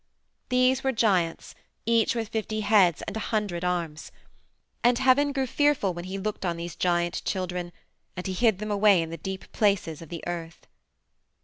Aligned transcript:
These 0.49 0.83
were 0.83 0.91
giants, 0.91 1.53
each 1.85 2.15
with 2.15 2.29
fifty 2.29 2.61
heads 2.61 3.03
and 3.03 3.15
a 3.15 3.19
hundred 3.29 3.63
arms. 3.63 4.11
And 4.83 4.97
Heaven 4.97 5.31
grew 5.31 5.45
fearful 5.45 5.93
when 5.93 6.05
he 6.05 6.17
looked 6.17 6.43
on 6.43 6.57
these 6.57 6.75
giant 6.75 7.23
children, 7.23 7.71
and 8.17 8.25
he 8.25 8.33
hid 8.33 8.57
them 8.57 8.71
away 8.71 9.03
in 9.03 9.11
the 9.11 9.17
deep 9.17 9.51
places 9.51 10.01
of 10.01 10.09
the 10.09 10.23
Earth. 10.25 10.65